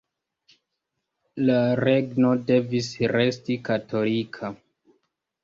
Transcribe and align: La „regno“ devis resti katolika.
La 1.49 1.57
„regno“ 1.81 2.31
devis 2.49 2.89
resti 3.13 3.59
katolika. 3.71 4.53